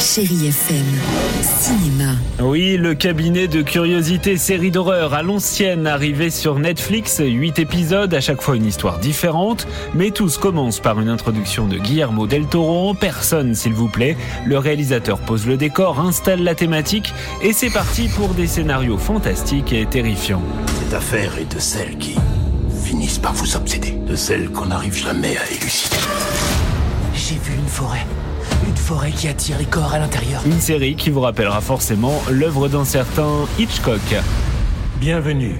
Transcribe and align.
Chérie 0.00 0.46
FM, 0.46 0.86
cinéma. 1.42 2.14
Oui, 2.40 2.78
le 2.78 2.94
cabinet 2.94 3.48
de 3.48 3.60
curiosité 3.60 4.38
série 4.38 4.70
d'horreur 4.70 5.12
à 5.12 5.22
l'ancienne 5.22 5.86
arrivé 5.86 6.30
sur 6.30 6.58
Netflix, 6.58 7.20
8 7.22 7.58
épisodes, 7.58 8.14
à 8.14 8.20
chaque 8.22 8.40
fois 8.40 8.56
une 8.56 8.64
histoire 8.64 8.98
différente, 8.98 9.68
mais 9.94 10.10
tous 10.10 10.38
commencent 10.38 10.80
par 10.80 10.98
une 11.00 11.10
introduction 11.10 11.66
de 11.66 11.76
Guillermo 11.76 12.26
del 12.26 12.46
Toro 12.46 12.88
en 12.88 12.94
personne 12.94 13.54
s'il 13.54 13.74
vous 13.74 13.88
plaît. 13.88 14.16
Le 14.46 14.56
réalisateur 14.56 15.18
pose 15.18 15.46
le 15.46 15.58
décor, 15.58 16.00
installe 16.00 16.42
la 16.42 16.54
thématique 16.54 17.12
et 17.42 17.52
c'est 17.52 17.70
parti 17.70 18.08
pour 18.08 18.30
des 18.30 18.46
scénarios 18.46 18.96
fantastiques 18.96 19.74
et 19.74 19.84
terrifiants. 19.84 20.42
Cette 20.82 20.94
affaire 20.94 21.36
est 21.38 21.54
de 21.54 21.60
celles 21.60 21.98
qui 21.98 22.16
finissent 22.82 23.18
par 23.18 23.34
vous 23.34 23.54
obséder, 23.54 23.98
de 24.08 24.16
celles 24.16 24.48
qu'on 24.48 24.66
n'arrive 24.66 24.96
jamais 24.96 25.36
à 25.36 25.46
élucider. 25.50 25.96
J'ai 27.14 27.34
vu 27.34 27.54
une 27.54 27.68
forêt. 27.68 28.06
Une 28.66 28.76
forêt 28.76 29.10
qui 29.10 29.28
attire 29.28 29.58
les 29.58 29.64
corps 29.64 29.92
à 29.92 29.98
l'intérieur. 29.98 30.42
Une 30.46 30.60
série 30.60 30.94
qui 30.96 31.10
vous 31.10 31.20
rappellera 31.20 31.60
forcément 31.60 32.14
l'œuvre 32.30 32.68
d'un 32.68 32.84
certain 32.84 33.46
Hitchcock. 33.58 34.00
Bienvenue 35.00 35.56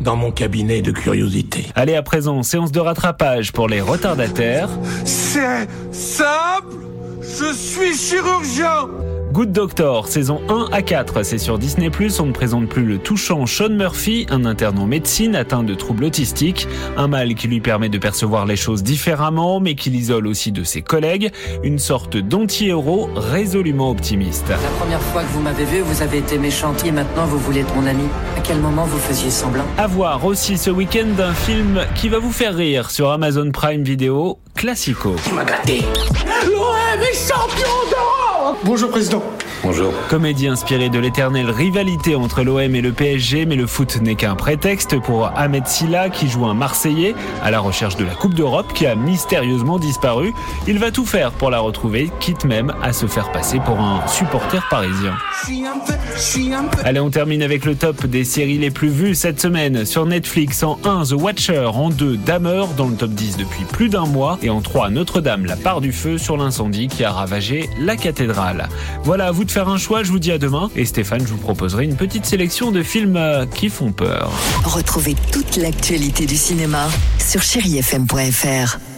dans 0.00 0.16
mon 0.16 0.30
cabinet 0.30 0.80
de 0.82 0.90
curiosité. 0.90 1.66
Allez 1.74 1.94
à 1.94 2.02
présent, 2.02 2.42
séance 2.42 2.72
de 2.72 2.80
rattrapage 2.80 3.52
pour 3.52 3.68
les 3.68 3.80
retardataires. 3.80 4.70
C'est 5.04 5.68
simple, 5.92 6.76
je 7.20 7.52
suis 7.54 7.94
chirurgien. 7.94 8.88
Good 9.32 9.52
Doctor, 9.52 10.08
saison 10.08 10.40
1 10.48 10.70
à 10.72 10.82
4, 10.82 11.22
c'est 11.22 11.38
sur 11.38 11.56
Disney+, 11.56 11.88
on 12.18 12.26
ne 12.26 12.32
présente 12.32 12.68
plus 12.68 12.84
le 12.84 12.98
touchant 12.98 13.46
Sean 13.46 13.68
Murphy, 13.68 14.26
un 14.28 14.44
interne 14.44 14.76
en 14.80 14.86
médecine 14.86 15.36
atteint 15.36 15.62
de 15.62 15.74
troubles 15.74 16.02
autistiques, 16.02 16.66
un 16.96 17.06
mal 17.06 17.36
qui 17.36 17.46
lui 17.46 17.60
permet 17.60 17.88
de 17.88 17.98
percevoir 17.98 18.44
les 18.44 18.56
choses 18.56 18.82
différemment, 18.82 19.60
mais 19.60 19.76
qui 19.76 19.88
l'isole 19.88 20.26
aussi 20.26 20.50
de 20.50 20.64
ses 20.64 20.82
collègues, 20.82 21.30
une 21.62 21.78
sorte 21.78 22.16
d'anti-héros 22.16 23.08
résolument 23.14 23.90
optimiste. 23.90 24.48
La 24.48 24.56
première 24.80 25.00
fois 25.00 25.22
que 25.22 25.28
vous 25.28 25.42
m'avez 25.42 25.64
vu, 25.64 25.80
vous 25.80 26.02
avez 26.02 26.18
été 26.18 26.36
méchante. 26.36 26.84
Et 26.84 26.90
maintenant 26.90 27.26
vous 27.26 27.38
voulez 27.38 27.60
être 27.60 27.74
mon 27.76 27.86
ami. 27.86 28.04
À 28.36 28.40
quel 28.40 28.58
moment 28.58 28.84
vous 28.84 28.98
faisiez 28.98 29.30
semblant? 29.30 29.64
À 29.78 29.86
voir 29.86 30.24
aussi 30.24 30.58
ce 30.58 30.70
week-end 30.70 31.06
un 31.20 31.34
film 31.34 31.80
qui 31.94 32.08
va 32.08 32.18
vous 32.18 32.32
faire 32.32 32.56
rire 32.56 32.90
sur 32.90 33.10
Amazon 33.10 33.52
Prime 33.52 33.84
Video, 33.84 34.38
Classico. 34.60 35.16
Tu 35.24 35.32
m'as 35.32 35.44
gâté. 35.44 35.80
L'OM 36.46 37.00
est 37.00 37.14
champion 37.14 37.66
d'Europe. 37.90 38.58
Bonjour 38.62 38.90
président. 38.90 39.22
Bonjour. 39.62 39.92
Comédie 40.08 40.48
inspirée 40.48 40.90
de 40.90 40.98
l'éternelle 40.98 41.50
rivalité 41.50 42.14
entre 42.14 42.42
l'OM 42.42 42.74
et 42.74 42.80
le 42.80 42.92
PSG, 42.92 43.46
mais 43.46 43.56
le 43.56 43.66
foot 43.66 44.00
n'est 44.02 44.16
qu'un 44.16 44.34
prétexte 44.34 44.98
pour 45.00 45.30
Ahmed 45.36 45.66
Silla 45.66 46.10
qui 46.10 46.28
joue 46.28 46.44
un 46.44 46.54
Marseillais 46.54 47.14
à 47.42 47.50
la 47.50 47.60
recherche 47.60 47.96
de 47.96 48.04
la 48.04 48.14
Coupe 48.14 48.34
d'Europe 48.34 48.72
qui 48.74 48.86
a 48.86 48.94
mystérieusement 48.94 49.78
disparu. 49.78 50.32
Il 50.66 50.78
va 50.78 50.90
tout 50.90 51.06
faire 51.06 51.32
pour 51.32 51.50
la 51.50 51.60
retrouver, 51.60 52.10
quitte 52.20 52.44
même 52.44 52.74
à 52.82 52.92
se 52.92 53.06
faire 53.06 53.32
passer 53.32 53.60
pour 53.60 53.80
un 53.80 54.06
supporter 54.08 54.66
parisien. 54.68 55.14
Allez, 56.84 57.00
on 57.00 57.10
termine 57.10 57.42
avec 57.42 57.64
le 57.64 57.74
top 57.74 58.06
des 58.06 58.24
séries 58.24 58.58
les 58.58 58.70
plus 58.70 58.88
vues 58.88 59.14
cette 59.14 59.40
semaine. 59.40 59.84
Sur 59.84 60.06
Netflix, 60.06 60.62
en 60.62 60.78
1, 60.84 61.04
The 61.04 61.12
Watcher, 61.12 61.66
en 61.72 61.90
2, 61.90 62.16
Dahmer, 62.16 62.64
dans 62.76 62.88
le 62.88 62.94
top 62.94 63.10
10 63.10 63.36
depuis 63.36 63.64
plus 63.64 63.88
d'un 63.88 64.06
mois, 64.06 64.38
et 64.42 64.49
en 64.50 64.60
3, 64.60 64.90
Notre-Dame, 64.90 65.46
la 65.46 65.56
part 65.56 65.80
du 65.80 65.92
feu 65.92 66.18
sur 66.18 66.36
l'incendie 66.36 66.88
qui 66.88 67.04
a 67.04 67.12
ravagé 67.12 67.70
la 67.78 67.96
cathédrale. 67.96 68.68
Voilà, 69.04 69.28
à 69.28 69.30
vous 69.30 69.44
de 69.44 69.50
faire 69.50 69.68
un 69.68 69.78
choix, 69.78 70.02
je 70.02 70.10
vous 70.10 70.18
dis 70.18 70.32
à 70.32 70.38
demain, 70.38 70.70
et 70.76 70.84
Stéphane, 70.84 71.20
je 71.20 71.32
vous 71.32 71.38
proposerai 71.38 71.84
une 71.84 71.96
petite 71.96 72.26
sélection 72.26 72.70
de 72.70 72.82
films 72.82 73.16
euh, 73.16 73.46
qui 73.46 73.68
font 73.68 73.92
peur. 73.92 74.30
Retrouvez 74.64 75.14
toute 75.32 75.56
l'actualité 75.56 76.26
du 76.26 76.36
cinéma 76.36 76.88
sur 77.18 77.42
chérifm.fr. 77.42 78.89